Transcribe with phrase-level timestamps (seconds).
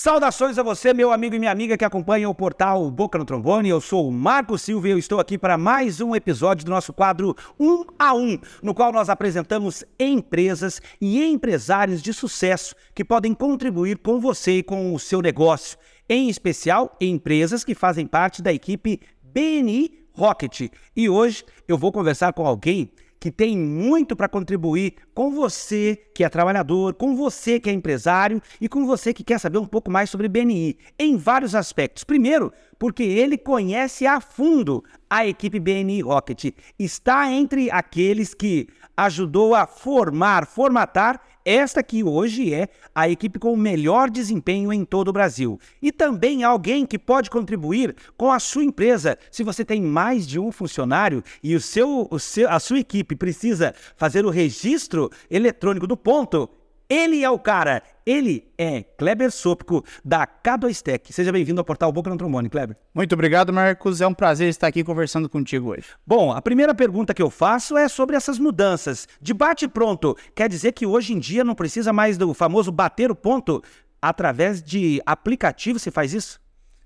[0.00, 3.68] Saudações a você, meu amigo e minha amiga que acompanha o portal Boca no Trombone.
[3.68, 6.92] Eu sou o Marco Silva e eu estou aqui para mais um episódio do nosso
[6.92, 13.34] quadro Um a Um, no qual nós apresentamos empresas e empresários de sucesso que podem
[13.34, 15.76] contribuir com você e com o seu negócio,
[16.08, 20.70] em especial empresas que fazem parte da equipe BNI Rocket.
[20.94, 22.92] E hoje eu vou conversar com alguém
[23.28, 28.40] que tem muito para contribuir com você que é trabalhador, com você que é empresário
[28.58, 32.04] e com você que quer saber um pouco mais sobre BNI, em vários aspectos.
[32.04, 36.54] Primeiro, porque ele conhece a fundo a equipe BNI Rocket.
[36.78, 43.54] Está entre aqueles que ajudou a formar, formatar esta que hoje é a equipe com
[43.54, 45.58] o melhor desempenho em todo o Brasil.
[45.80, 49.18] E também alguém que pode contribuir com a sua empresa.
[49.30, 53.16] Se você tem mais de um funcionário e o seu, o seu, a sua equipe
[53.16, 56.50] precisa fazer o registro eletrônico do ponto,
[56.88, 57.82] ele é o cara.
[58.06, 61.12] Ele é Kleber Sopko, da K2Tech.
[61.12, 62.76] Seja bem-vindo ao portal Boca no Trombone, Kleber.
[62.94, 64.00] Muito obrigado, Marcos.
[64.00, 65.88] É um prazer estar aqui conversando contigo hoje.
[66.06, 69.06] Bom, a primeira pergunta que eu faço é sobre essas mudanças.
[69.20, 73.10] De bate pronto, quer dizer que hoje em dia não precisa mais do famoso bater
[73.10, 73.62] o ponto?
[74.00, 76.40] Através de aplicativo se faz isso?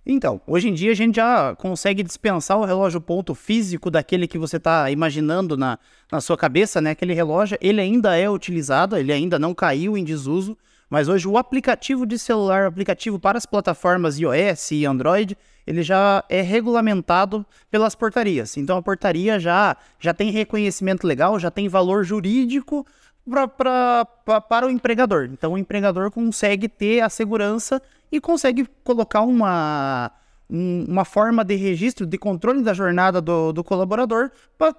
[0.05, 4.36] Então, hoje em dia a gente já consegue dispensar o relógio ponto físico daquele que
[4.36, 5.78] você está imaginando na,
[6.11, 6.91] na sua cabeça, né?
[6.91, 10.58] Aquele relógio, ele ainda é utilizado, ele ainda não caiu em desuso,
[10.91, 15.84] mas hoje o aplicativo de celular, o aplicativo para as plataformas iOS e Android, ele
[15.84, 18.56] já é regulamentado pelas portarias.
[18.56, 22.84] Então a portaria já, já tem reconhecimento legal, já tem valor jurídico
[23.25, 25.28] pra, pra, pra, para o empregador.
[25.33, 27.80] Então o empregador consegue ter a segurança
[28.13, 30.13] e consegue colocar uma,
[30.49, 34.31] uma forma de registro, de controle da jornada do, do colaborador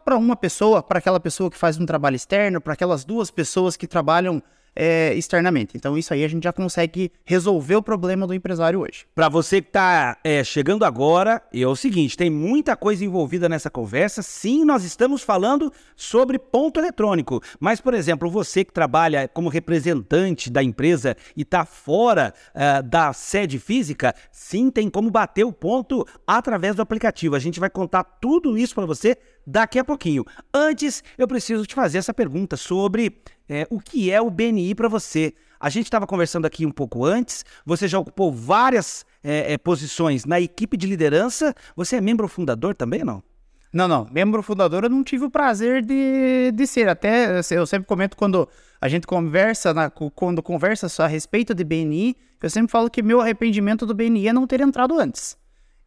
[0.06, 3.75] para uma pessoa, para aquela pessoa que faz um trabalho externo, para aquelas duas pessoas
[3.75, 4.42] que trabalham
[4.75, 5.75] é, externamente.
[5.75, 9.06] Então, isso aí a gente já consegue resolver o problema do empresário hoje.
[9.13, 13.69] Para você que está é, chegando agora, é o seguinte: tem muita coisa envolvida nessa
[13.69, 14.22] conversa.
[14.22, 17.41] Sim, nós estamos falando sobre ponto eletrônico.
[17.59, 23.13] Mas, por exemplo, você que trabalha como representante da empresa e está fora uh, da
[23.13, 27.35] sede física, sim, tem como bater o ponto através do aplicativo.
[27.35, 30.25] A gente vai contar tudo isso para você daqui a pouquinho.
[30.53, 34.88] Antes, eu preciso te fazer essa pergunta sobre é, o que é o BNI para
[34.88, 35.34] você.
[35.59, 40.26] A gente estava conversando aqui um pouco antes, você já ocupou várias é, é, posições
[40.26, 41.54] na equipe de liderança.
[41.76, 43.24] Você é membro fundador também, não?
[43.72, 44.08] Não, não.
[44.12, 46.88] Membro fundador eu não tive o prazer de, de ser.
[46.88, 48.48] Até eu sempre comento quando
[48.80, 53.22] a gente conversa, na, quando conversa a respeito de BNI, eu sempre falo que meu
[53.22, 55.38] arrependimento do BNI é não ter entrado antes.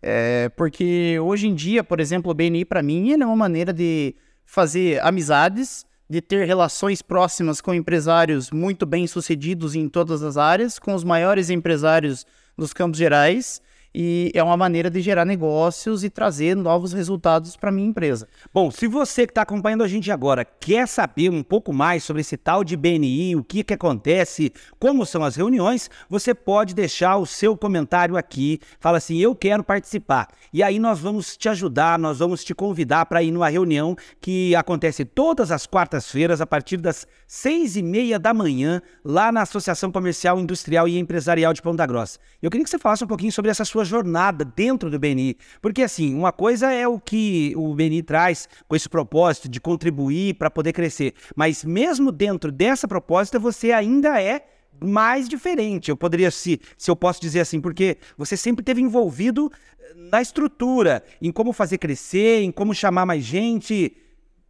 [0.02, 4.14] É, porque hoje em dia, por exemplo, o BNI para mim é uma maneira de
[4.44, 10.78] fazer amizades, de ter relações próximas com empresários muito bem sucedidos em todas as áreas,
[10.78, 12.24] com os maiores empresários
[12.56, 13.60] dos campos gerais
[13.98, 18.28] e é uma maneira de gerar negócios e trazer novos resultados para minha empresa.
[18.52, 22.20] Bom, se você que está acompanhando a gente agora quer saber um pouco mais sobre
[22.20, 27.16] esse tal de BNI, o que, que acontece, como são as reuniões, você pode deixar
[27.16, 30.28] o seu comentário aqui, fala assim, eu quero participar.
[30.52, 34.54] E aí nós vamos te ajudar, nós vamos te convidar para ir numa reunião que
[34.54, 39.90] acontece todas as quartas-feiras a partir das seis e meia da manhã lá na Associação
[39.90, 42.18] Comercial, Industrial e Empresarial de Ponta Grossa.
[42.42, 45.36] Eu queria que você falasse um pouquinho sobre essa sua jornada dentro do BNI.
[45.62, 50.34] Porque, assim, uma coisa é o que o BNI traz com esse propósito de contribuir
[50.34, 51.14] para poder crescer.
[51.34, 54.46] Mas mesmo dentro dessa proposta, você ainda é
[54.82, 55.90] mais diferente.
[55.90, 60.20] Eu poderia, se, se eu posso dizer assim, porque você sempre teve envolvido eh, na
[60.20, 63.96] estrutura, em como fazer crescer, em como chamar mais gente.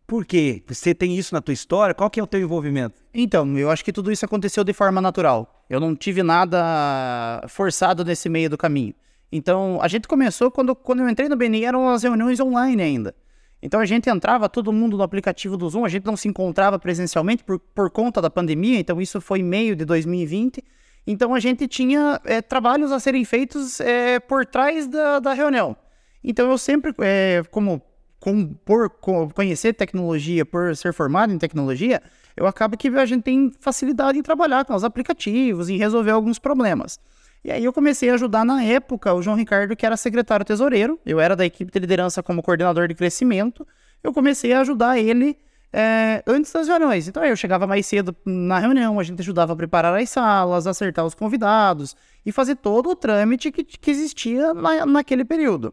[0.06, 0.62] Por quê?
[0.68, 1.94] Você tem isso na tua história?
[1.94, 3.02] Qual que é o teu envolvimento?
[3.12, 5.64] Então, eu acho que tudo isso aconteceu de forma natural.
[5.68, 8.94] Eu não tive nada forçado nesse meio do caminho.
[9.30, 13.14] Então, a gente começou quando, quando eu entrei no BNI, eram as reuniões online ainda.
[13.62, 16.78] Então, a gente entrava todo mundo no aplicativo do Zoom, a gente não se encontrava
[16.78, 20.62] presencialmente por, por conta da pandemia, então isso foi meio de 2020.
[21.06, 25.76] Então, a gente tinha é, trabalhos a serem feitos é, por trás da, da reunião.
[26.22, 27.82] Então, eu sempre, é, como
[28.20, 28.90] com, por
[29.34, 32.02] conhecer tecnologia, por ser formado em tecnologia,
[32.36, 36.38] eu acabo que a gente tem facilidade em trabalhar com os aplicativos, em resolver alguns
[36.38, 36.98] problemas.
[37.46, 40.98] E aí eu comecei a ajudar na época o João Ricardo, que era secretário tesoureiro.
[41.06, 43.64] Eu era da equipe de liderança como coordenador de crescimento.
[44.02, 45.38] Eu comecei a ajudar ele
[45.72, 47.06] é, antes das reuniões.
[47.06, 51.06] Então eu chegava mais cedo na reunião, a gente ajudava a preparar as salas, acertar
[51.06, 51.94] os convidados
[52.24, 55.72] e fazer todo o trâmite que, que existia na, naquele período.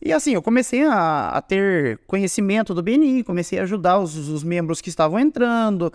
[0.00, 4.44] E assim, eu comecei a, a, ter conhecimento do BNI, comecei a ajudar os, os
[4.44, 5.92] membros que estavam entrando,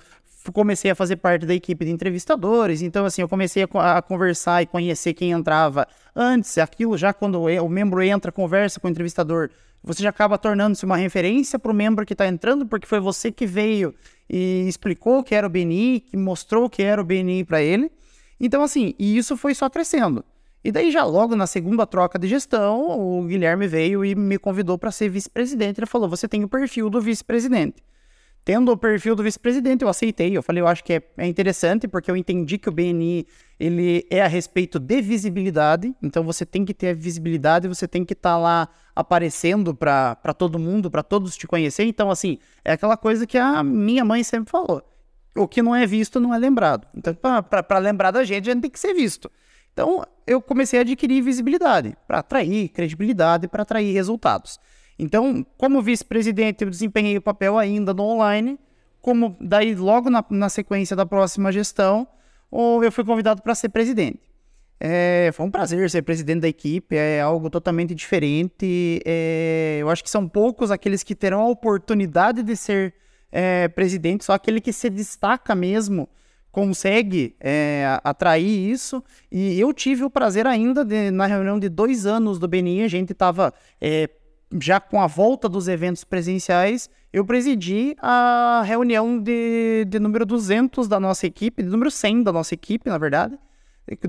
[0.52, 4.62] comecei a fazer parte da equipe de entrevistadores, então assim, eu comecei a, a, conversar
[4.62, 9.50] e conhecer quem entrava antes, aquilo já quando o, membro entra, conversa com o entrevistador,
[9.82, 13.32] você já acaba tornando-se uma referência para o membro que está entrando, porque foi você
[13.32, 13.94] que veio
[14.30, 17.62] e explicou o que era o BNI, que mostrou o que era o BNI para
[17.62, 17.92] ele.
[18.40, 20.24] Então, assim, e isso foi só crescendo.
[20.64, 24.78] E daí, já logo na segunda troca de gestão, o Guilherme veio e me convidou
[24.78, 25.82] para ser vice-presidente.
[25.82, 27.84] Ele falou: você tem o perfil do vice-presidente
[28.46, 30.36] tendo o perfil do vice-presidente, eu aceitei.
[30.36, 33.26] Eu falei, eu acho que é, é, interessante, porque eu entendi que o BNI
[33.60, 35.96] ele é a respeito de visibilidade.
[36.02, 40.60] Então você tem que ter visibilidade, você tem que estar tá lá aparecendo para todo
[40.60, 41.84] mundo, para todos te conhecer.
[41.86, 44.84] Então, assim, é aquela coisa que a minha mãe sempre falou.
[45.36, 46.88] O que não é visto não é lembrado.
[46.96, 49.32] Então, para lembrar da gente, a gente tem que ser visto.
[49.72, 54.60] Então, eu comecei a adquirir visibilidade para atrair credibilidade, para atrair resultados.
[54.98, 58.60] Então, como vice-presidente, eu desempenhei o papel ainda no online,
[59.02, 62.08] como daí logo na, na sequência da próxima gestão,
[62.52, 64.20] eu fui convidado para ser presidente.
[64.80, 69.02] É, foi um prazer ser presidente da equipe, é algo totalmente diferente.
[69.06, 72.94] É, eu acho que são poucos aqueles que terão a oportunidade de ser
[73.32, 76.08] é, presidente, só aquele que se destaca mesmo
[76.52, 79.04] consegue é, atrair isso.
[79.32, 82.88] E eu tive o prazer ainda, de, na reunião de dois anos do BNI, a
[82.88, 83.52] gente estava
[83.82, 84.08] é,
[84.62, 90.88] já com a volta dos eventos presenciais, eu presidi a reunião de, de número 200
[90.88, 93.38] da nossa equipe, de número 100 da nossa equipe, na verdade,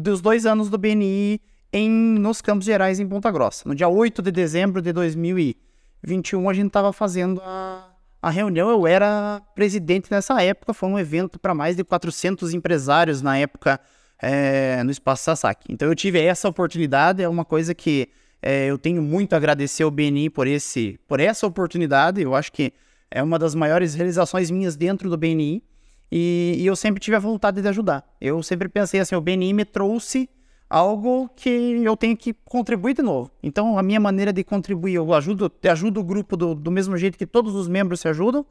[0.00, 1.41] dos dois anos do BNI
[1.73, 3.69] em, nos Campos Gerais, em Ponta Grossa.
[3.69, 7.91] No dia 8 de dezembro de 2021, a gente estava fazendo a,
[8.23, 8.70] a reunião.
[8.70, 13.81] Eu era presidente nessa época, foi um evento para mais de 400 empresários na época
[14.20, 15.73] é, no Espaço Sasaki.
[15.73, 18.08] Então eu tive essa oportunidade, é uma coisa que
[18.46, 22.20] é, eu tenho muito a agradecer ao BNI por, esse, por essa oportunidade.
[22.20, 22.75] Eu acho que
[23.11, 25.64] é uma das maiores realizações minhas dentro do BNI.
[26.12, 28.05] E, e, eu sempre tive a vontade de ajudar.
[28.20, 30.29] Eu sempre pensei assim: o BNI me trouxe
[30.69, 33.31] algo que eu tenho que contribuir de novo.
[33.43, 37.17] Então, a minha maneira de contribuir, eu ajudo, ajudo o grupo do, do mesmo jeito
[37.17, 38.44] que todos os membros se ajudam,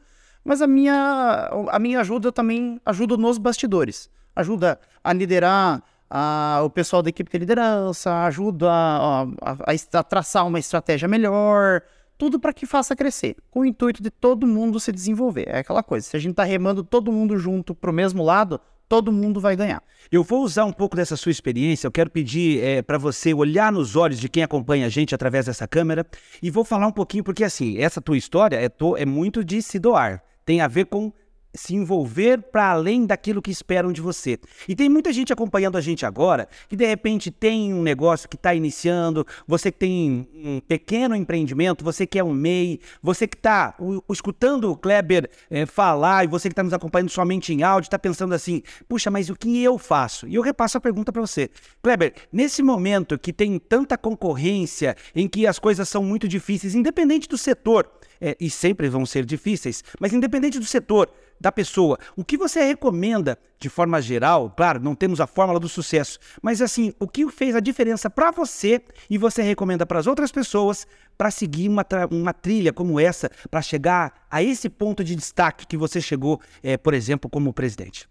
[0.44, 4.10] mas a minha, a minha ajuda eu também ajudo nos bastidores.
[4.36, 10.46] Ajuda a liderar a, o pessoal da equipe de liderança, ajuda a, a, a traçar
[10.46, 11.82] uma estratégia melhor,
[12.18, 15.48] tudo para que faça crescer, com o intuito de todo mundo se desenvolver.
[15.48, 18.60] É aquela coisa, se a gente está remando todo mundo junto para o mesmo lado,
[18.88, 19.82] todo mundo vai ganhar.
[20.12, 23.72] Eu vou usar um pouco dessa sua experiência, eu quero pedir é, para você olhar
[23.72, 26.06] nos olhos de quem acompanha a gente através dessa câmera
[26.42, 29.62] e vou falar um pouquinho, porque assim, essa tua história é, to, é muito de
[29.62, 31.12] se doar, tem a ver com
[31.54, 34.40] se envolver para além daquilo que esperam de você.
[34.68, 38.36] E tem muita gente acompanhando a gente agora que de repente tem um negócio que
[38.36, 43.38] está iniciando, você que tem um pequeno empreendimento, você que é um MEI, você que
[43.38, 43.76] está
[44.10, 48.00] escutando o Kleber é, falar e você que está nos acompanhando somente em áudio, está
[48.00, 50.28] pensando assim: puxa, mas o que eu faço?
[50.28, 51.50] E eu repasso a pergunta para você.
[51.82, 57.28] Kleber, nesse momento que tem tanta concorrência, em que as coisas são muito difíceis, independente
[57.28, 61.98] do setor, é, e sempre vão ser difíceis, mas independente do setor, da pessoa.
[62.15, 66.62] O que você recomenda, de forma geral, claro, não temos a fórmula do sucesso, mas
[66.62, 70.88] assim, o que fez a diferença para você e você recomenda para as outras pessoas
[71.18, 75.77] para seguir uma, uma trilha como essa, para chegar a esse ponto de destaque que
[75.77, 78.07] você chegou, é, por exemplo, como presidente?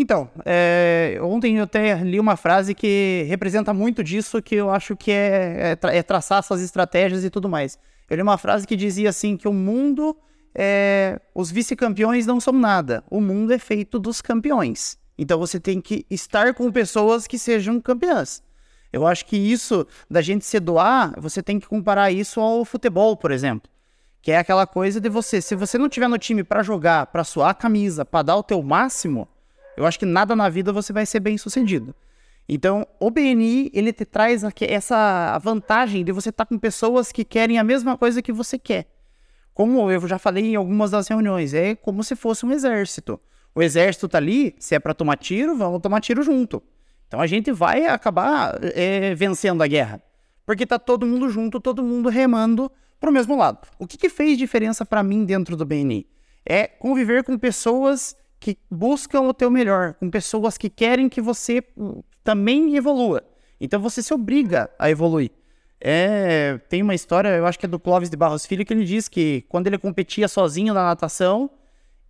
[0.00, 4.96] Então, é, ontem eu até li uma frase que representa muito disso, que eu acho
[4.96, 7.78] que é, é, tra é traçar suas estratégias e tudo mais.
[8.08, 10.16] Eu li uma frase que dizia assim que o mundo
[10.54, 13.04] é, os vice-campeões não são nada.
[13.10, 14.98] O mundo é feito dos campeões.
[15.16, 18.42] Então você tem que estar com pessoas que sejam campeãs.
[18.92, 23.16] Eu acho que isso da gente se doar, você tem que comparar isso ao futebol,
[23.16, 23.70] por exemplo.
[24.22, 27.24] Que é aquela coisa de você, se você não tiver no time para jogar, para
[27.24, 29.28] suar a camisa, para dar o teu máximo,
[29.76, 31.94] eu acho que nada na vida você vai ser bem sucedido.
[32.48, 37.22] Então, o BNI, ele te traz essa vantagem de você estar tá com pessoas que
[37.22, 38.86] querem a mesma coisa que você quer.
[39.52, 43.20] Como eu já falei em algumas das reuniões, é como se fosse um exército.
[43.54, 46.62] O exército tá ali, se é para tomar tiro, vamos tomar tiro junto.
[47.06, 50.02] Então a gente vai acabar é, vencendo a guerra.
[50.46, 53.66] Porque tá todo mundo junto, todo mundo remando pro mesmo lado.
[53.78, 56.06] O que, que fez diferença para mim dentro do BNI?
[56.46, 61.62] É conviver com pessoas que buscam o teu melhor, com pessoas que querem que você
[61.76, 63.22] hum, também evolua.
[63.60, 65.30] Então você se obriga a evoluir.
[65.80, 68.84] É, tem uma história, eu acho que é do Clóvis de Barros Filho, que ele
[68.84, 71.50] diz que quando ele competia sozinho na natação,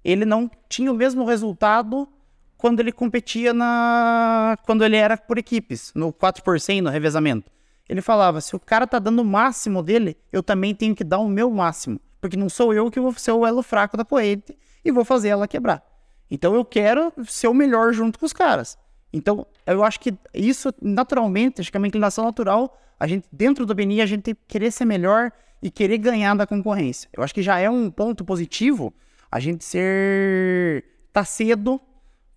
[0.02, 2.08] ele não tinha o mesmo resultado
[2.56, 7.50] quando ele competia na quando ele era por equipes, no 4 por 100 no revezamento.
[7.88, 11.18] Ele falava: "Se o cara tá dando o máximo dele, eu também tenho que dar
[11.18, 14.58] o meu máximo, porque não sou eu que vou ser o elo fraco da corrente
[14.84, 15.87] e vou fazer ela quebrar".
[16.30, 18.78] Então eu quero ser o melhor junto com os caras.
[19.12, 23.64] Então, eu acho que isso, naturalmente, acho que é uma inclinação natural, a gente, dentro
[23.64, 25.32] do BNI, a gente querer ser melhor
[25.62, 27.08] e querer ganhar da concorrência.
[27.12, 28.92] Eu acho que já é um ponto positivo
[29.30, 30.84] a gente ser.
[31.12, 31.80] tá cedo,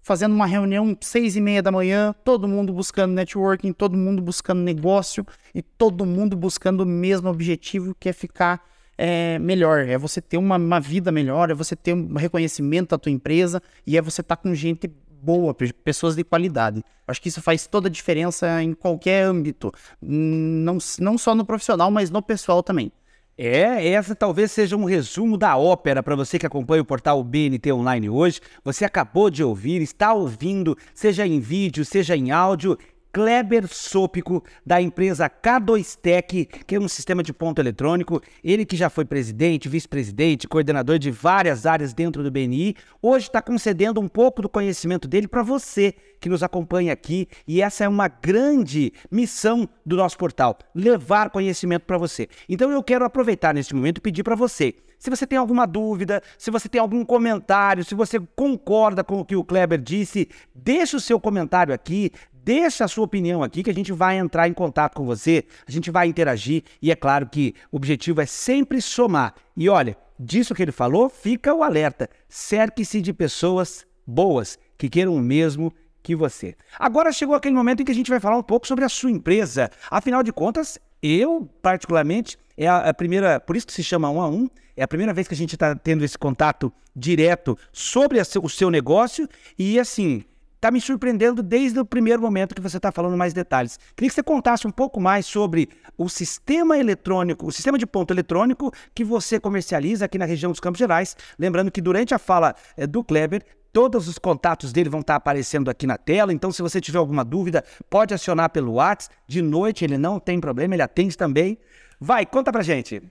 [0.02, 4.62] fazendo uma reunião seis e meia da manhã, todo mundo buscando networking, todo mundo buscando
[4.62, 8.66] negócio e todo mundo buscando o mesmo objetivo que é ficar
[9.04, 13.00] é, melhor, é você ter uma, uma, vida melhor, é você ter um reconhecimento da
[13.00, 16.84] tua empresa e é você estar tá com gente boa, pessoas de qualidade.
[17.08, 21.90] Acho que isso faz toda a diferença em qualquer âmbito, não, não só no profissional,
[21.90, 22.92] mas no pessoal também.
[23.36, 27.72] É, essa talvez seja um resumo da ópera para você que acompanha o portal BNT
[27.72, 28.40] Online hoje.
[28.64, 32.78] Você acabou de ouvir, está ouvindo, seja em vídeo, seja em áudio,
[33.12, 38.22] Kleber Sópico, da empresa K2Tech, que é um sistema de ponto eletrônico.
[38.44, 43.42] Ele que já foi presidente, vice-presidente, coordenador de várias áreas dentro do BNI, hoje está
[43.42, 47.28] concedendo um pouco do conhecimento dele para você que nos acompanha aqui.
[47.46, 52.30] E essa é uma grande missão do nosso portal: levar conhecimento para você.
[52.48, 54.76] Então eu quero aproveitar nesse momento e pedir para você.
[55.02, 59.26] Se você tem alguma dúvida, se você tem algum comentário, se você concorda com o
[59.26, 62.12] que o Kleber disse, deixe o seu comentário aqui,
[62.44, 65.72] Deixa a sua opinião aqui que a gente vai entrar em contato com você, a
[65.72, 69.36] gente vai interagir e é claro que o objetivo é sempre somar.
[69.56, 72.10] E olha, disso que ele falou, fica o alerta.
[72.28, 75.72] Cerque-se de pessoas boas que queiram o mesmo
[76.02, 76.56] que você.
[76.80, 79.12] Agora chegou aquele momento em que a gente vai falar um pouco sobre a sua
[79.12, 79.70] empresa.
[79.92, 84.28] Afinal de contas, eu, particularmente, é a, primeira, por isso que se chama um a
[84.28, 88.24] um, é a primeira vez que a gente está tendo esse contato direto sobre a,
[88.42, 90.24] o seu negócio e assim,
[90.62, 93.80] está me surpreendendo desde o primeiro momento que você está falando mais detalhes.
[93.96, 98.14] Queria que você contasse um pouco mais sobre o sistema eletrônico, o sistema de ponto
[98.14, 101.18] eletrônico que você comercializa aqui na região dos Campos Gerais.
[101.40, 105.18] Lembrando que durante a fala é, do Kleber, Todos os contatos dele vão estar tá
[105.18, 109.16] aparecendo aqui na tela, então se você tiver alguma dúvida, pode acionar pelo WhatsApp.
[109.26, 111.58] De noite ele não tem problema, ele atende também.
[111.98, 113.02] Vai, conta pra gente.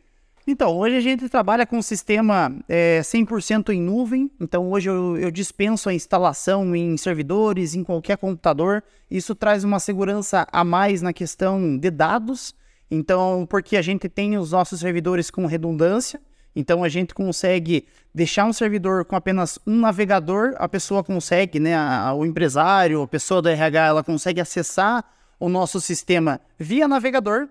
[0.50, 4.28] Então, hoje a gente trabalha com um sistema é, 100% em nuvem.
[4.40, 8.82] Então, hoje eu, eu, dispenso a instalação em servidores, em qualquer computador.
[9.08, 12.52] Isso traz uma segurança a mais na questão de dados.
[12.90, 16.20] Então, porque a gente tem os nossos servidores com redundância.
[16.56, 20.54] Então, a gente consegue deixar um servidor com apenas um navegador.
[20.56, 25.04] A pessoa consegue, né, a, o empresário, a pessoa do RH, ela consegue acessar
[25.38, 27.48] o nosso sistema via navegador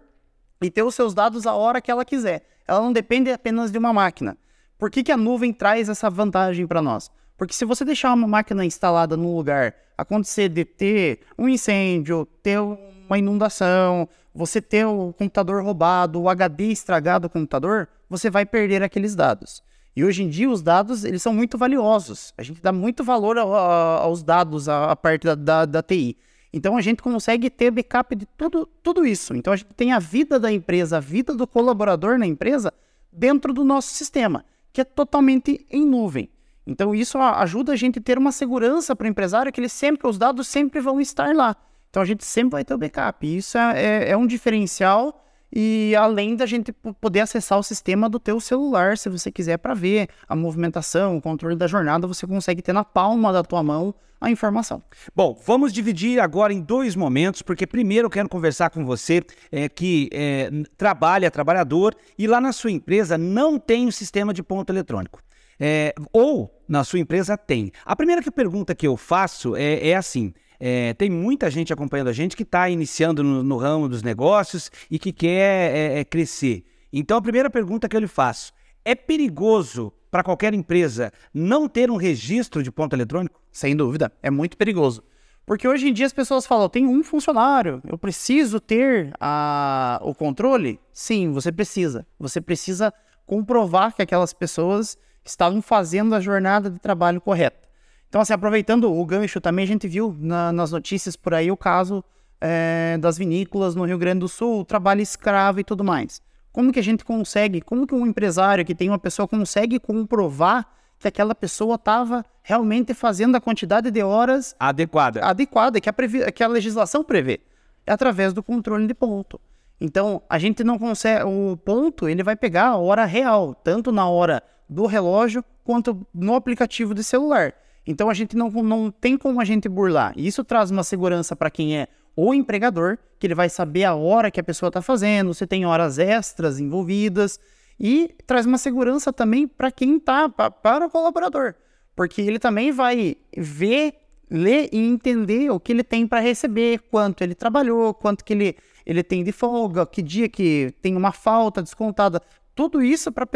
[0.62, 3.80] e ter os seus dados a hora que ela quiser ela não depende apenas de
[3.80, 4.38] uma máquina.
[4.78, 7.10] Por que, que a nuvem traz essa vantagem para nós?
[7.36, 12.60] Porque se você deixar uma máquina instalada num lugar, acontecer de ter um incêndio, ter
[12.60, 18.84] uma inundação, você ter o computador roubado, o HD estragado do computador, você vai perder
[18.84, 19.63] aqueles dados.
[19.96, 22.34] E hoje em dia os dados eles são muito valiosos.
[22.38, 26.16] A gente dá muito valor aos dados, a parte da, da, da TI.
[26.51, 29.36] Então a gente consegue ter backup de tudo, tudo isso.
[29.36, 32.74] Então a gente tem a vida da empresa, a vida do colaborador na empresa
[33.12, 36.29] dentro do nosso sistema, que é totalmente em nuvem.
[36.65, 40.08] Então isso ajuda a gente a ter uma segurança para o empresário que ele sempre,
[40.08, 41.56] os dados sempre vão estar lá.
[41.89, 43.38] Então a gente sempre vai ter o backup.
[43.38, 48.20] Isso é, é, é um diferencial e além da gente poder acessar o sistema do
[48.20, 52.62] teu celular, se você quiser para ver a movimentação, o controle da jornada, você consegue
[52.62, 54.84] ter na palma da tua mão a informação.
[55.15, 59.70] Bom, vamos dividir agora em dois momentos, porque primeiro eu quero conversar com você é,
[59.70, 64.72] que é, trabalha, trabalhador, e lá na sua empresa não tem o sistema de ponto
[64.72, 65.22] eletrônico.
[65.62, 67.72] É, ou na sua empresa tem.
[67.84, 72.13] A primeira pergunta que eu faço é, é assim: é, tem muita gente acompanhando a
[72.13, 76.66] gente que está iniciando no, no, ramo dos negócios e que quer é, é, crescer.
[76.92, 78.51] Então, a primeira pergunta que eu lhe faço:
[78.84, 83.39] é perigoso para qualquer empresa não ter um registro de ponto eletrônico?
[83.51, 85.04] Sem dúvida, é muito perigoso.
[85.46, 90.00] Porque hoje em dia as pessoas falam, eu tenho um funcionário, eu preciso ter a,
[90.04, 90.80] o controle?
[90.92, 92.06] Sim, você precisa.
[92.20, 92.94] Você precisa
[93.25, 97.69] comprovar que aquelas pessoas estavam fazendo a jornada de trabalho correta.
[98.10, 101.56] Então, assim, aproveitando o gancho também, a gente viu na, nas notícias por aí o
[101.56, 102.04] caso
[102.42, 106.20] é, das vinícolas no Rio Grande do Sul, trabalho escravo e tudo mais.
[106.51, 110.68] Como que a gente consegue, como que um empresário que tem uma pessoa consegue comprovar
[110.98, 115.94] que aquela pessoa estava realmente fazendo a quantidade de horas adequada, adequada que a,
[116.32, 117.39] que a legislação prevê?
[117.86, 119.39] É através do controle de ponto.
[119.80, 121.24] Então, a gente não consegue.
[121.24, 126.36] O ponto ele vai pegar a hora real, tanto na hora do relógio quanto no
[126.36, 127.54] aplicativo de celular.
[127.86, 130.13] Então a gente não, não tem como a gente burlar.
[130.15, 133.95] E isso traz uma segurança para quem é o empregador, que ele vai saber a
[133.95, 137.39] hora que a pessoa está fazendo, se tem horas extras envolvidas,
[137.79, 141.55] e traz uma segurança também para quem está, para o colaborador.
[141.95, 143.93] porque ele também vai ver,
[144.29, 148.57] ler e entender o que ele tem para receber, quanto ele trabalhou, quanto que ele,
[148.86, 152.21] ele tem de folga, que dia que tem uma falta descontada.
[152.55, 153.27] Tudo isso para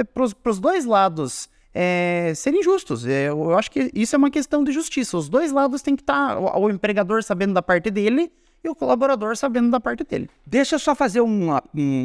[0.45, 3.06] os dois lados é, serem justos.
[3.06, 5.18] É, eu acho que isso é uma questão de justiça.
[5.18, 8.32] Os dois lados têm que estar, tá, o, o empregador sabendo da parte dele
[8.63, 10.29] e o colaborador sabendo da parte dele.
[10.46, 11.20] Deixa eu só fazer.
[11.20, 11.53] Um,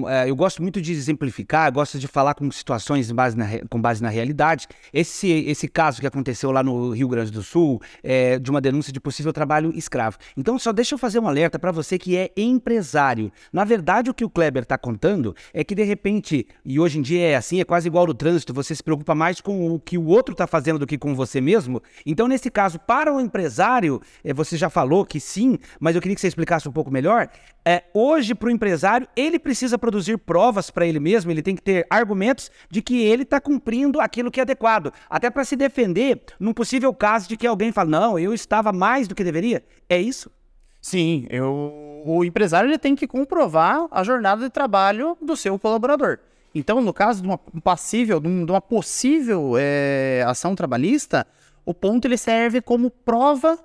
[0.08, 4.02] é, eu gosto muito de exemplificar, gosto de falar com situações base na, com base
[4.02, 4.66] na realidade.
[4.92, 8.92] Esse, esse caso que aconteceu lá no Rio Grande do Sul, é, de uma denúncia
[8.92, 10.18] de possível trabalho escravo.
[10.36, 13.30] Então, só deixa eu fazer um alerta para você que é empresário.
[13.52, 17.02] Na verdade, o que o Kleber está contando é que, de repente, e hoje em
[17.02, 19.96] dia é assim, é quase igual no trânsito, você se preocupa mais com o que
[19.96, 21.80] o outro está fazendo do que com você mesmo.
[22.04, 26.16] Então, nesse caso, para o empresário, é, você já falou que sim, mas eu queria
[26.16, 27.28] que você explicasse explicasse um pouco melhor,
[27.64, 31.62] é, hoje para o empresário, ele precisa produzir provas para ele mesmo, ele tem que
[31.62, 36.22] ter argumentos de que ele está cumprindo aquilo que é adequado, até para se defender
[36.40, 39.62] num possível caso de que alguém fala, não, eu estava mais do que deveria.
[39.88, 40.30] É isso?
[40.80, 46.18] Sim, eu, o empresário ele tem que comprovar a jornada de trabalho do seu colaborador.
[46.54, 51.26] Então, no caso de uma passível, de uma possível é, ação trabalhista,
[51.64, 53.58] o ponto ele serve como prova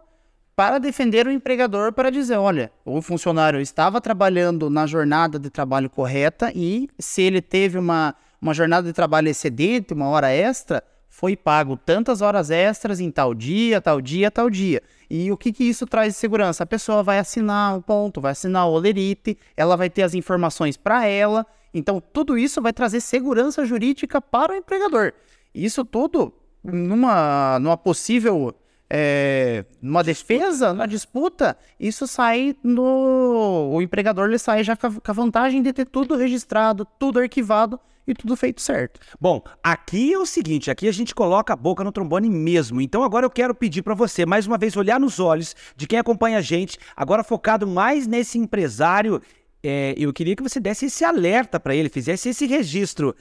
[0.55, 5.89] para defender o empregador para dizer, olha, o funcionário estava trabalhando na jornada de trabalho
[5.89, 11.36] correta e se ele teve uma, uma jornada de trabalho excedente, uma hora extra, foi
[11.36, 14.81] pago tantas horas extras em tal dia, tal dia, tal dia.
[15.10, 16.63] E o que, que isso traz de segurança?
[16.63, 20.75] A pessoa vai assinar o ponto, vai assinar o olerite, ela vai ter as informações
[20.75, 21.45] para ela.
[21.74, 25.13] Então, tudo isso vai trazer segurança jurídica para o empregador.
[25.53, 26.33] Isso tudo
[26.63, 28.53] numa, numa possível
[28.95, 33.71] é, numa defesa, na disputa, isso sai no.
[33.73, 38.13] O empregador ele sai já com a vantagem de ter tudo registrado, tudo arquivado e
[38.13, 39.00] tudo feito certo.
[39.19, 42.79] Bom, aqui é o seguinte, aqui a gente coloca a boca no trombone mesmo.
[42.79, 45.97] Então agora eu quero pedir para você mais uma vez olhar nos olhos de quem
[45.97, 49.19] acompanha a gente, agora focado mais nesse empresário.
[49.63, 53.15] É, eu queria que você desse esse alerta para ele, fizesse esse registro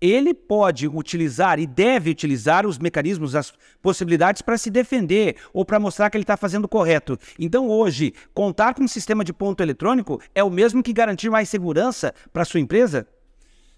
[0.00, 5.80] ele pode utilizar e deve utilizar os mecanismos, as possibilidades para se defender ou para
[5.80, 7.18] mostrar que ele está fazendo correto.
[7.38, 11.48] Então, hoje, contar com um sistema de ponto eletrônico é o mesmo que garantir mais
[11.48, 13.06] segurança para sua empresa?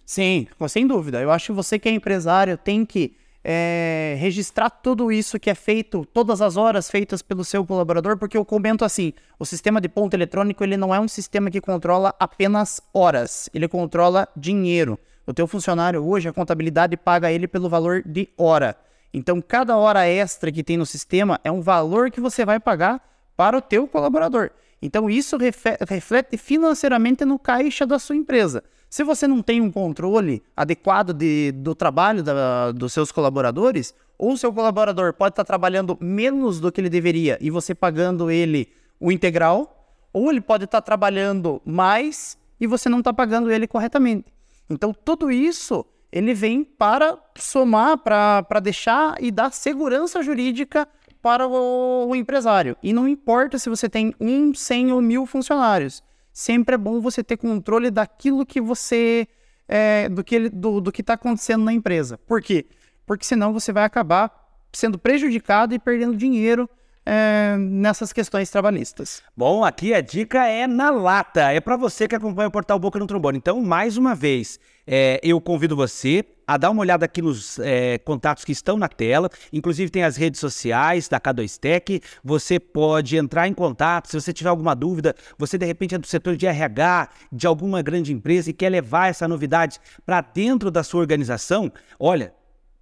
[0.04, 1.20] Sim, sem dúvida.
[1.20, 5.54] Eu acho que você que é empresário tem que é, registrar tudo isso que é
[5.54, 9.88] feito, todas as horas feitas pelo seu colaborador, porque eu comento assim: o sistema de
[9.88, 14.98] ponto eletrônico ele não é um sistema que controla apenas horas, ele controla dinheiro.
[15.30, 18.76] O teu funcionário hoje, a contabilidade paga ele pelo valor de hora.
[19.14, 23.00] Então, cada hora extra que tem no sistema é um valor que você vai pagar
[23.36, 24.50] para o teu colaborador.
[24.82, 25.38] Então, isso
[25.88, 28.64] reflete financeiramente no caixa da sua empresa.
[28.88, 34.36] Se você não tem um controle adequado de, do trabalho da, dos seus colaboradores, ou
[34.36, 39.12] seu colaborador pode estar trabalhando menos do que ele deveria e você pagando ele o
[39.12, 44.39] integral, ou ele pode estar trabalhando mais e você não está pagando ele corretamente.
[44.70, 50.88] Então, tudo isso ele vem para somar, para deixar e dar segurança jurídica
[51.22, 52.76] para o, o, empresário.
[52.83, 56.02] E não importa se você tem um, cem ou mil funcionários.
[56.33, 59.28] Sempre é bom você ter controle daquilo que você.
[59.68, 62.18] É, do que do, do que está acontecendo na empresa.
[62.18, 62.66] Por quê?
[63.06, 64.33] Porque senão você vai acabar
[64.72, 66.68] sendo prejudicado e perdendo dinheiro
[67.04, 69.22] é, nessas questões trabalhistas.
[69.36, 71.52] Bom, aqui a dica é na lata.
[71.52, 73.38] É para você que acompanha o portal Boca no Trombone.
[73.38, 77.98] Então, mais uma vez, é, eu convido você a dar uma olhada aqui nos é,
[77.98, 79.30] contatos que estão na tela.
[79.52, 82.02] Inclusive tem as redes sociais da K2Tech.
[82.24, 84.08] Você pode entrar em contato.
[84.08, 87.82] Se você tiver alguma dúvida, você de repente é do setor de RH de alguma
[87.82, 92.34] grande empresa e quer levar essa novidade para dentro da sua organização, olha,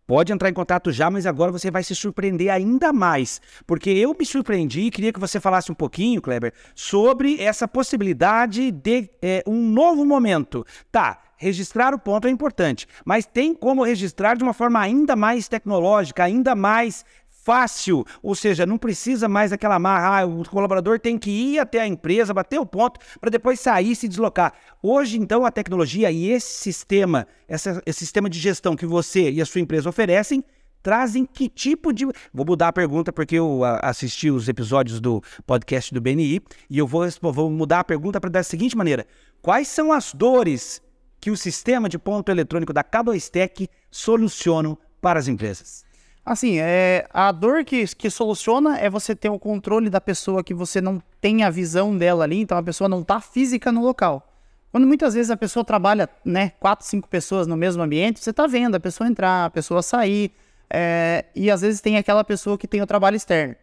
[0.09, 3.43] Pode entrar em contato já, mas agora você vai se surpreender ainda mais.
[3.67, 8.71] Porque eu me surpreendi e queria que você falasse um pouquinho, Kleber, sobre essa possibilidade
[8.71, 10.65] de é, um novo momento.
[10.91, 15.47] Tá, registrar o ponto é importante, mas tem como registrar de uma forma ainda mais
[15.47, 17.05] tecnológica, ainda mais
[17.49, 21.81] fácil, ou seja, não precisa mais daquela marra, ah, o colaborador tem que ir até
[21.81, 24.53] a empresa, bater o ponto, para depois sair e se deslocar.
[24.83, 29.41] Hoje, então, a tecnologia e esse sistema, essa, esse sistema de gestão que você e
[29.41, 30.45] a sua empresa oferecem,
[30.83, 32.05] trazem que tipo de.
[32.35, 36.87] Vou mudar a pergunta porque eu assisti os episódios do podcast do BNI e eu
[36.87, 39.07] vou, vou mudar a pergunta para da seguinte maneira:
[39.41, 40.83] Quais são as dores
[41.19, 45.88] que o sistema de ponto eletrônico da K2Tech solucionam para as empresas?
[46.31, 50.53] Assim, é, a dor que, que soluciona é você ter o controle da pessoa que
[50.53, 54.31] você não tem a visão dela ali, então a pessoa não está física no local.
[54.71, 58.47] Quando muitas vezes a pessoa trabalha, né, quatro, cinco pessoas no mesmo ambiente, você está
[58.47, 60.31] vendo a pessoa entrar, a pessoa sair,
[60.71, 63.57] É, e às vezes tem aquela pessoa que tem o trabalho externo.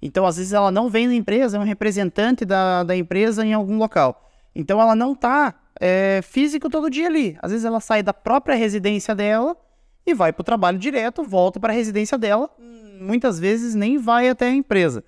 [0.00, 3.52] Então, às vezes, ela não vem na empresa, é um representante da, da empresa em
[3.52, 4.30] algum local.
[4.54, 7.36] Então, ela não está é, físico todo dia ali.
[7.42, 9.56] Às vezes, ela sai da própria residência dela
[10.06, 12.50] e vai para o trabalho direto, volta para a residência dela,
[13.00, 15.04] muitas vezes nem vai até a empresa.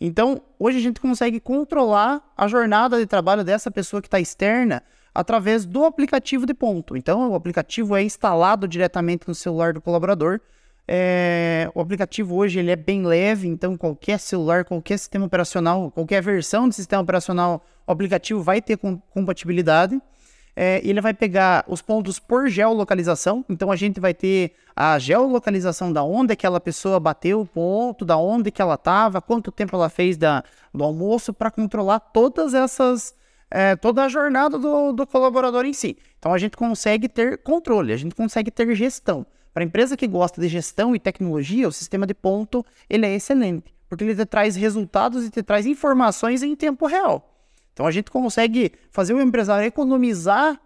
[0.00, 4.82] Então, hoje a gente consegue controlar a jornada de trabalho dessa pessoa que está externa
[5.14, 6.96] através do aplicativo de ponto.
[6.96, 10.40] Então, o aplicativo é instalado diretamente no celular do colaborador.
[10.86, 16.22] É, o aplicativo hoje ele é bem leve, então qualquer celular, qualquer sistema operacional, qualquer
[16.22, 20.00] versão de sistema operacional, o aplicativo vai ter com, compatibilidade
[20.56, 23.44] é, ele vai pegar os pontos por geolocalização.
[23.48, 28.16] Então a gente vai ter a geolocalização da onde aquela pessoa bateu o ponto, da
[28.16, 30.42] onde que ela estava, quanto tempo ela fez da,
[30.72, 33.14] do almoço para controlar todas essas
[33.50, 35.96] é, toda a jornada do, do colaborador em si.
[36.18, 39.26] Então a gente consegue ter controle, a gente consegue ter gestão.
[39.52, 43.14] Para a empresa que gosta de gestão e tecnologia, o sistema de ponto ele é
[43.14, 47.35] excelente, porque ele te traz resultados e te traz informações em tempo real.
[47.76, 50.58] Então a gente consegue fazer o empresário economizar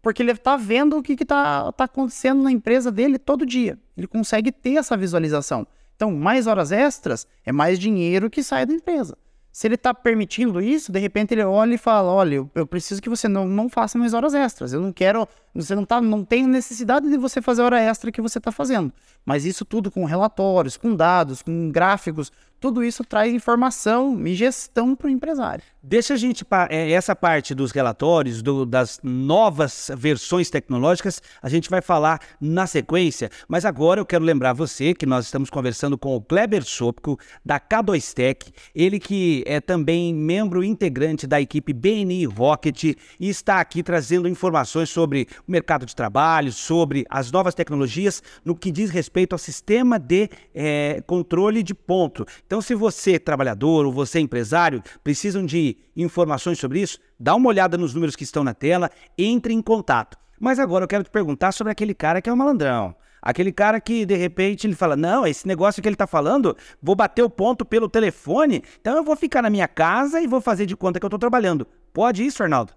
[0.00, 3.76] porque ele está vendo o que está tá acontecendo na empresa dele todo dia.
[3.96, 5.66] Ele consegue ter essa visualização.
[5.96, 9.18] Então, mais horas extras é mais dinheiro que sai da empresa.
[9.50, 13.08] Se ele está permitindo isso, de repente ele olha e fala: olha, eu, preciso que
[13.08, 14.72] você não, não faça mais horas extras.
[14.72, 15.28] Eu não quero.
[15.52, 18.92] Você não, tá, não tem necessidade de você fazer hora extra que você está fazendo.
[19.26, 22.30] Mas isso tudo com relatórios, com dados, com gráficos,
[22.62, 25.64] tudo isso traz informação e gestão para o empresário.
[25.84, 31.68] Deixa a gente, é, essa parte dos relatórios, do, das novas versões tecnológicas, a gente
[31.68, 36.14] vai falar na sequência, mas agora eu quero lembrar você que nós estamos conversando com
[36.14, 42.84] o Kleber Sopko, da K2Tech, ele que é também membro integrante da equipe BNI Rocket
[42.84, 42.96] e
[43.28, 48.70] está aqui trazendo informações sobre o mercado de trabalho, sobre as novas tecnologias no que
[48.70, 52.24] diz respeito ao sistema de é, controle de ponto.
[52.52, 57.78] Então, se você, trabalhador ou você, empresário, precisam de informações sobre isso, dá uma olhada
[57.78, 60.18] nos números que estão na tela, entre em contato.
[60.38, 62.94] Mas agora eu quero te perguntar sobre aquele cara que é um malandrão.
[63.22, 66.94] Aquele cara que de repente ele fala: Não, esse negócio que ele está falando, vou
[66.94, 70.66] bater o ponto pelo telefone, então eu vou ficar na minha casa e vou fazer
[70.66, 71.66] de conta que eu estou trabalhando.
[71.90, 72.74] Pode isso, Arnaldo?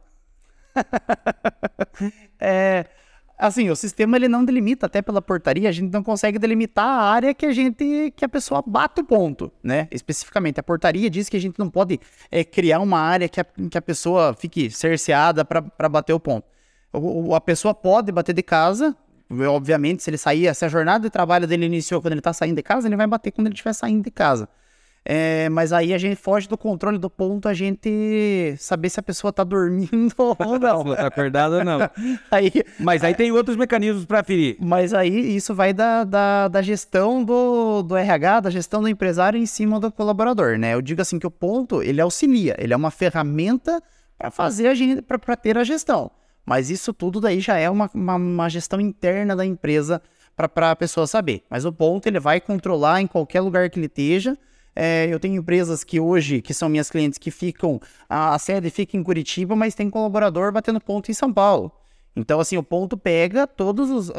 [2.39, 2.85] é,
[3.38, 7.02] Assim, o sistema ele não delimita até pela portaria, a gente não consegue delimitar a
[7.04, 9.89] área que a gente que a pessoa bate o ponto, né?
[9.91, 12.00] Especificamente, a portaria diz que a gente não pode
[12.32, 16.45] é, criar uma área que a, que a pessoa fique cerceada para bater o ponto.
[16.93, 18.95] O, a pessoa pode bater de casa,
[19.30, 22.56] obviamente, se ele sair, se a jornada de trabalho dele iniciou quando ele está saindo
[22.56, 24.48] de casa, ele vai bater quando ele estiver saindo de casa.
[25.08, 29.04] É, mas aí a gente foge do controle do ponto, a gente saber se a
[29.04, 30.96] pessoa tá dormindo ou não.
[30.96, 31.80] tá acordado ou não.
[32.32, 34.58] aí, mas aí tem outros mecanismos para ferir.
[34.60, 39.39] Mas aí isso vai da, da, da, gestão do, do RH, da gestão do empresário
[39.39, 40.74] em cima do colaborador, né?
[40.74, 43.80] Eu digo assim que o ponto, ele auxilia, ele é uma ferramenta
[44.18, 46.10] para fazer a gente, para ter a gestão.
[46.44, 50.02] Mas isso tudo daí já é uma, uma, uma gestão interna da empresa
[50.36, 51.44] para a pessoa saber.
[51.48, 54.38] Mas o ponto ele vai controlar em qualquer lugar que ele esteja,
[54.75, 58.69] é, eu tenho empresas que hoje, que são minhas clientes, que ficam, a, a sede
[58.69, 61.71] fica em Curitiba, mas tem colaborador batendo ponto em São Paulo.
[62.15, 64.11] Então, assim, o ponto pega todos os,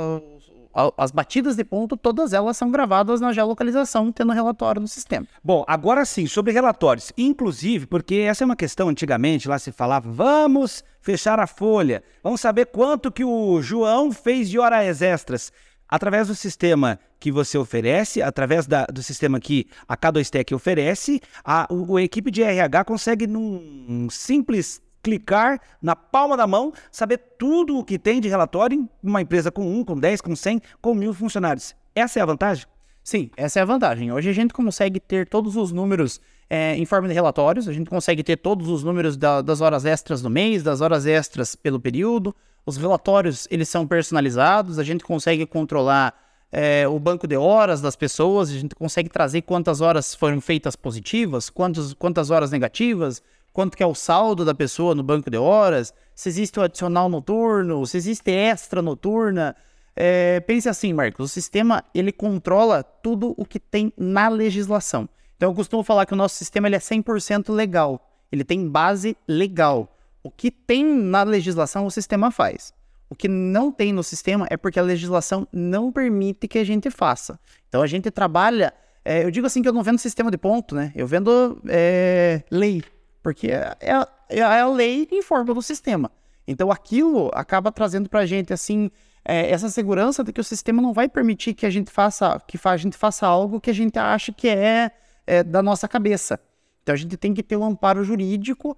[0.96, 5.26] as batidas de ponto, todas elas são gravadas na geolocalização, tendo relatório no sistema.
[5.42, 7.12] Bom, agora sim, sobre relatórios.
[7.16, 12.40] Inclusive, porque essa é uma questão, antigamente, lá se falava, vamos fechar a folha, vamos
[12.40, 15.52] saber quanto que o João fez de horas extras
[15.88, 21.66] através do sistema que você oferece, através da, do sistema que a K2Tech oferece, a,
[21.70, 27.78] o, a equipe de RH consegue, num simples clicar na palma da mão, saber tudo
[27.78, 30.94] o que tem de relatório em uma empresa com 1, com 10, com 100, com
[30.94, 31.76] mil funcionários.
[31.94, 32.66] Essa é a vantagem?
[33.06, 34.10] Sim, essa é a vantagem.
[34.10, 37.88] Hoje a gente consegue ter todos os números é, em forma de relatórios, a gente
[37.88, 41.78] consegue ter todos os números da, das horas extras do mês, das horas extras pelo
[41.78, 42.34] período,
[42.66, 47.94] os relatórios, eles são personalizados, a gente consegue controlar é, o banco de horas das
[47.94, 53.76] pessoas, a gente consegue trazer quantas horas foram feitas positivas, quantos, quantas horas negativas, quanto
[53.76, 57.86] que é o saldo da pessoa no banco de horas, se existe o adicional noturno,
[57.86, 59.54] se existe extra noturna.
[59.96, 65.08] É, pense assim, Marcos, o sistema ele controla tudo o que tem na legislação.
[65.36, 69.16] Então eu costumo falar que o nosso sistema ele é 100% legal, ele tem base
[69.26, 69.96] legal.
[70.22, 72.74] O que tem na legislação, o sistema faz.
[73.08, 76.90] O que não tem no sistema é porque a legislação não permite que a gente
[76.90, 77.38] faça.
[77.68, 78.74] Então a gente trabalha.
[79.04, 80.92] É, eu digo assim que eu não vendo sistema de ponto, né?
[80.94, 82.82] Eu vendo é, lei.
[83.22, 86.10] Porque é, é, é, a lei em forma do sistema.
[86.46, 88.90] Então aquilo acaba trazendo pra gente, assim,
[89.26, 92.58] é, essa segurança de que o sistema não vai permitir que a gente faça, que
[92.62, 94.92] a gente faça algo que a gente acha que é,
[95.26, 96.38] é da nossa cabeça.
[96.82, 98.76] Então a gente tem que ter um amparo jurídico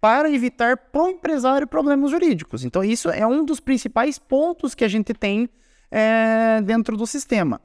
[0.00, 2.64] para evitar para o empresário problemas jurídicos.
[2.64, 5.48] Então isso é um dos principais pontos que a gente tem
[5.90, 7.60] é, dentro do sistema.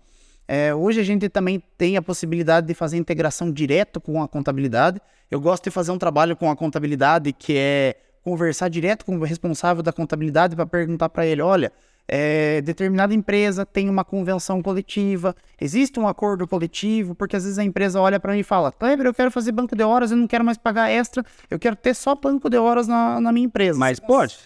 [0.48, 5.00] É, hoje a gente também tem a possibilidade de fazer integração direto com a contabilidade.
[5.30, 9.24] Eu gosto de fazer um trabalho com a contabilidade que é conversar direto com o
[9.24, 11.72] responsável da contabilidade para perguntar para ele, olha,
[12.08, 17.64] é, determinada empresa tem uma convenção coletiva, existe um acordo coletivo, porque às vezes a
[17.64, 20.28] empresa olha para mim e fala, Kleber, eu quero fazer banco de horas, eu não
[20.28, 23.80] quero mais pagar extra, eu quero ter só banco de horas na, na minha empresa.
[23.80, 24.38] Mas pode?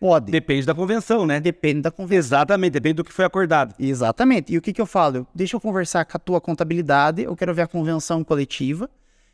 [0.00, 0.30] Pode.
[0.30, 1.40] Depende da convenção, né?
[1.40, 2.18] Depende da convenção.
[2.18, 3.74] Exatamente, depende do que foi acordado.
[3.78, 4.52] Exatamente.
[4.52, 5.26] E o que, que eu falo?
[5.34, 8.88] Deixa eu conversar com a tua contabilidade, eu quero ver a convenção coletiva,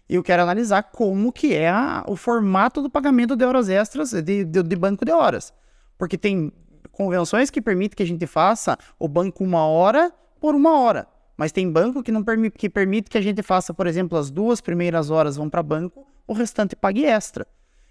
[0.09, 4.11] e eu quero analisar como que é a, o formato do pagamento de horas extras
[4.11, 5.53] de, de, de, banco de horas.
[5.99, 6.53] Porque tem
[6.95, 11.07] convenções que permitem que a gente faça o banco uma hora por uma hora.
[11.37, 14.31] Mas tem banco que não permite que permite que a gente faça, por exemplo, as
[14.31, 17.47] duas primeiras horas vão para banco, o restante pague extra.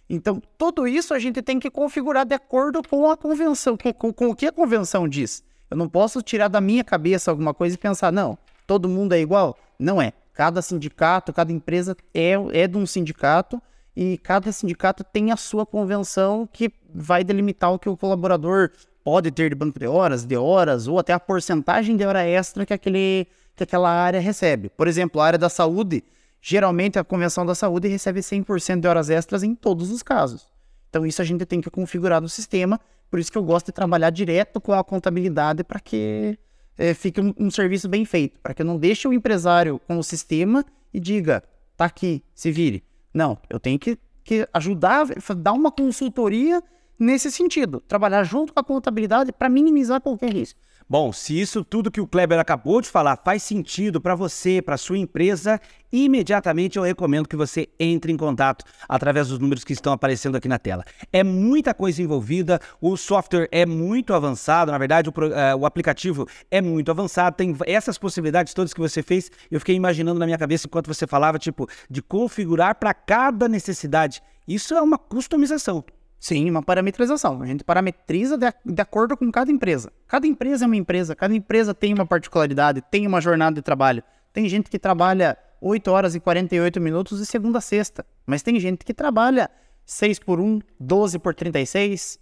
[0.10, 4.14] Então, tudo isso a gente tem que configurar de acordo com a convenção, com, com,
[4.14, 5.44] com o que a convenção diz.
[5.70, 8.38] Eu não posso tirar da minha cabeça alguma coisa e pensar, não,
[8.68, 9.58] todo mundo é igual.
[9.80, 10.14] Não é.
[10.34, 13.62] Cada sindicato, cada empresa é, é de um sindicato
[13.96, 18.72] e cada sindicato tem a sua convenção que vai delimitar o que o colaborador
[19.04, 22.66] pode ter de banco de horas, de horas, ou até a porcentagem de hora extra
[22.66, 24.70] que, aquele, que aquela área recebe.
[24.70, 26.04] Por exemplo, a área da saúde,
[26.42, 30.48] geralmente a Convenção da Saúde recebe 100% de horas extras em todos os casos.
[30.90, 33.72] Então isso a gente tem que configurar no sistema, por isso que eu gosto de
[33.72, 36.38] trabalhar direto com a contabilidade para que
[36.78, 39.98] é, fique um, um, serviço bem feito, para que eu não deixe o empresário com
[39.98, 41.44] o sistema e diga,
[41.76, 42.84] tá aqui, se vire.
[43.14, 46.64] Não, eu tenho que, que ajudar, dar uma consultoria
[47.00, 50.60] nesse sentido, trabalhar junto com a contabilidade para minimizar qualquer risco.
[50.90, 54.78] Bom, se isso tudo que o Kleber acabou de falar faz sentido para você, para
[54.78, 55.60] sua empresa,
[55.92, 60.48] imediatamente eu recomendo que você entre em contato através dos números que estão aparecendo aqui
[60.48, 60.84] na tela.
[61.12, 66.28] É muita coisa envolvida, o software é muito avançado, na verdade o, uh, o aplicativo
[66.52, 70.38] é muito avançado, tem essas possibilidades todas que você fez, eu fiquei imaginando na minha
[70.38, 74.22] cabeça enquanto você falava, tipo, de configurar para cada necessidade.
[74.46, 75.84] Isso é uma customização.
[76.24, 77.42] Sim, uma parametrização.
[77.42, 79.92] A gente parametriza de, de, acordo com cada empresa.
[80.08, 84.02] Cada empresa é uma empresa, cada empresa tem uma particularidade, tem uma jornada de trabalho.
[84.32, 88.58] Tem gente que trabalha 8 horas e 48 minutos de segunda a sexta, mas tem
[88.58, 89.52] gente que trabalha
[89.86, 92.18] 6 por 1, 12 por 36.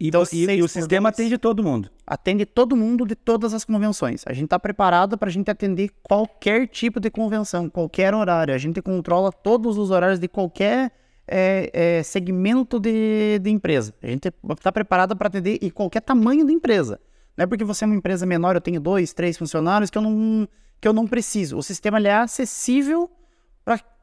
[0.00, 1.88] E, então, e, e o sistema 2, atende todo mundo?
[2.04, 4.24] Atende todo mundo de todas as convenções.
[4.26, 8.52] A gente está preparado para a gente atender qualquer tipo de convenção, qualquer horário.
[8.52, 10.90] A gente controla todos os horários de qualquer
[11.26, 13.94] é, é, segmento de, de empresa.
[14.02, 17.00] A gente está preparado para atender e qualquer tamanho da empresa.
[17.36, 20.02] Não é porque você é uma empresa menor, eu tenho dois, três funcionários, que eu
[20.02, 20.48] não,
[20.80, 21.56] que eu não preciso.
[21.56, 23.10] O sistema é acessível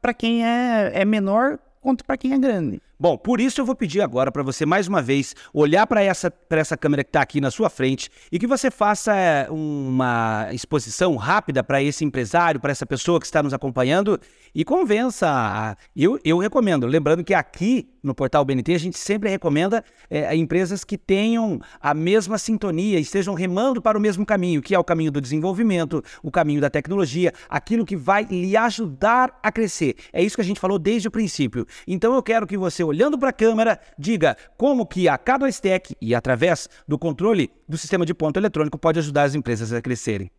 [0.00, 2.82] para quem é, é menor quanto para quem é grande.
[2.98, 6.32] Bom, por isso eu vou pedir agora para você mais uma vez olhar para essa,
[6.50, 11.16] essa câmera que está aqui na sua frente e que você faça é, uma exposição
[11.16, 14.20] rápida para esse empresário, para essa pessoa que está nos acompanhando
[14.54, 15.76] e convença.
[15.96, 20.84] Eu, eu recomendo, lembrando que aqui no portal BNT a gente sempre recomenda é, empresas
[20.84, 25.10] que tenham a mesma sintonia, estejam remando para o mesmo caminho, que é o caminho
[25.10, 29.96] do desenvolvimento, o caminho da tecnologia, aquilo que vai lhe ajudar a crescer.
[30.12, 31.66] É isso que a gente falou desde o princípio.
[31.86, 36.14] Então eu quero que você olhando para a câmera, diga como que a K2Tech e
[36.14, 40.30] através do controle do sistema de ponto eletrônico pode ajudar as empresas a crescerem.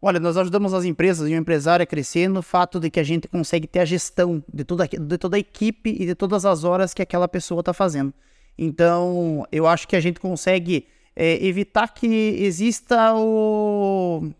[0.00, 3.02] Olha, nós ajudamos as empresas e o empresário a crescer no fato de que a
[3.02, 6.64] gente consegue ter a gestão de toda, de toda a equipe e de todas as
[6.64, 8.14] horas que aquela pessoa está fazendo.
[8.56, 14.30] Então, eu acho que a gente consegue é, evitar que exista o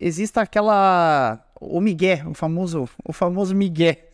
[0.00, 4.08] exista aquela o migué, o famoso o famoso migué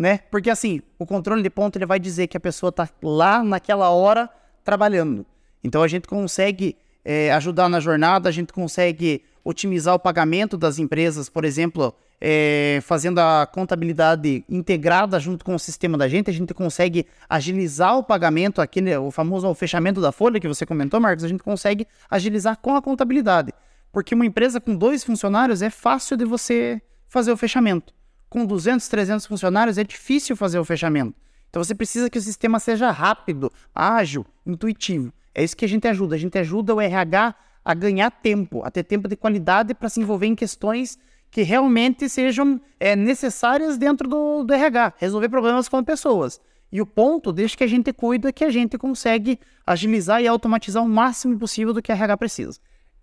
[0.00, 0.20] né?
[0.30, 3.90] Porque assim, o controle de ponto ele vai dizer que a pessoa está lá naquela
[3.90, 4.30] hora
[4.64, 5.26] trabalhando.
[5.62, 10.78] Então a gente consegue é, ajudar na jornada, a gente consegue otimizar o pagamento das
[10.78, 16.32] empresas, por exemplo, é, fazendo a contabilidade integrada junto com o sistema da gente, a
[16.32, 21.24] gente consegue agilizar o pagamento, aquele, o famoso fechamento da folha que você comentou, Marcos,
[21.24, 23.52] a gente consegue agilizar com a contabilidade.
[23.92, 27.99] Porque uma empresa com dois funcionários é fácil de você fazer o fechamento
[28.30, 31.14] com 200, 300 funcionários é difícil fazer o fechamento.
[31.50, 35.12] Então você precisa que o sistema seja rápido, ágil, intuitivo.
[35.34, 36.14] É isso que a gente ajuda.
[36.14, 40.00] A gente ajuda o RH a ganhar tempo, a ter tempo de qualidade para se
[40.00, 40.96] envolver em questões
[41.28, 46.40] que realmente sejam é, necessárias dentro do, do RH, resolver problemas com pessoas.
[46.72, 50.28] E o ponto, desde que a gente cuida, é que a gente consegue agilizar e
[50.28, 52.60] automatizar o máximo possível do que a RH precisa.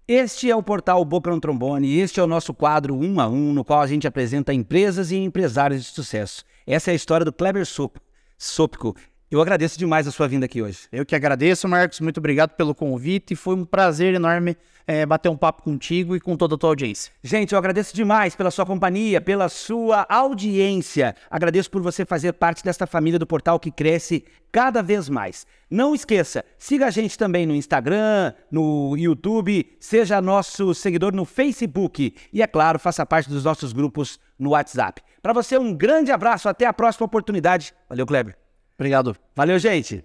[0.10, 3.52] Este é o portal Boca no Trombone este é o nosso quadro um a um,
[3.52, 6.46] no qual a gente apresenta empresas e empresários de sucesso.
[6.66, 7.98] Essa é a história do Kleber Sop
[8.38, 8.96] Sopko.
[9.30, 10.88] Eu agradeço demais a sua vinda aqui hoje.
[10.90, 12.00] Eu que agradeço, Marcos.
[12.00, 13.36] Muito obrigado pelo convite.
[13.36, 14.56] Foi um prazer enorme
[14.88, 17.12] é, bater um papo contigo e com toda a tua audiência.
[17.22, 21.14] Gente, eu agradeço demais pela sua companhia, pela sua audiência.
[21.30, 25.46] Agradeço por você fazer parte desta família do portal que cresce cada vez mais.
[25.70, 32.16] Não esqueça, siga a gente também no Instagram, no YouTube, seja nosso seguidor no Facebook
[32.32, 35.02] e, é claro, faça parte dos nossos grupos no WhatsApp.
[35.22, 37.74] Para você, um grande abraço, até a próxima oportunidade.
[37.90, 38.47] Valeu, Kleber.
[38.78, 39.16] Obrigado.
[39.36, 40.04] Valeu, gente.